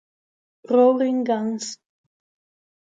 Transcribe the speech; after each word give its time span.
Roaring 0.67 1.21
Guns 1.29 1.77